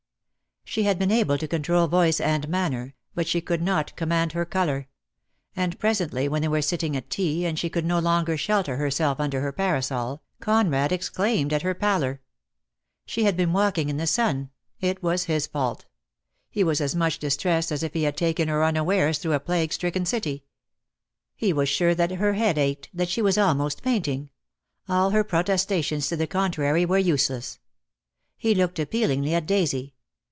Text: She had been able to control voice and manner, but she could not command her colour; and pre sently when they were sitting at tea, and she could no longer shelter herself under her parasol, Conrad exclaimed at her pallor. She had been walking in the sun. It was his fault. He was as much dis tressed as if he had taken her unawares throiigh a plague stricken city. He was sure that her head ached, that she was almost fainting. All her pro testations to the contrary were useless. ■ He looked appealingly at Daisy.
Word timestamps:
She 0.63 0.83
had 0.83 0.97
been 0.97 1.11
able 1.11 1.37
to 1.37 1.49
control 1.49 1.87
voice 1.87 2.21
and 2.21 2.47
manner, 2.47 2.93
but 3.13 3.27
she 3.27 3.41
could 3.41 3.61
not 3.61 3.93
command 3.97 4.31
her 4.31 4.45
colour; 4.45 4.87
and 5.53 5.77
pre 5.77 5.89
sently 5.89 6.29
when 6.29 6.41
they 6.41 6.47
were 6.47 6.61
sitting 6.61 6.95
at 6.95 7.09
tea, 7.09 7.45
and 7.45 7.59
she 7.59 7.69
could 7.69 7.83
no 7.83 7.99
longer 7.99 8.37
shelter 8.37 8.77
herself 8.77 9.19
under 9.19 9.41
her 9.41 9.51
parasol, 9.51 10.23
Conrad 10.39 10.93
exclaimed 10.93 11.51
at 11.51 11.63
her 11.63 11.73
pallor. 11.73 12.21
She 13.05 13.25
had 13.25 13.35
been 13.35 13.51
walking 13.51 13.89
in 13.89 13.97
the 13.97 14.07
sun. 14.07 14.49
It 14.79 15.03
was 15.03 15.25
his 15.25 15.45
fault. 15.45 15.87
He 16.49 16.63
was 16.63 16.79
as 16.79 16.95
much 16.95 17.19
dis 17.19 17.35
tressed 17.35 17.69
as 17.73 17.83
if 17.83 17.91
he 17.91 18.03
had 18.03 18.15
taken 18.15 18.47
her 18.47 18.63
unawares 18.63 19.19
throiigh 19.19 19.35
a 19.35 19.39
plague 19.41 19.73
stricken 19.73 20.05
city. 20.05 20.45
He 21.35 21.51
was 21.51 21.67
sure 21.67 21.93
that 21.95 22.11
her 22.11 22.33
head 22.35 22.57
ached, 22.57 22.87
that 22.93 23.09
she 23.09 23.21
was 23.21 23.37
almost 23.37 23.81
fainting. 23.83 24.29
All 24.87 25.09
her 25.09 25.25
pro 25.25 25.43
testations 25.43 26.07
to 26.07 26.15
the 26.15 26.27
contrary 26.27 26.85
were 26.85 26.97
useless. 26.97 27.55
■ 27.55 27.57
He 28.37 28.55
looked 28.55 28.79
appealingly 28.79 29.33
at 29.35 29.45
Daisy. 29.45 29.95